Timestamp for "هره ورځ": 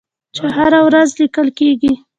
0.55-1.09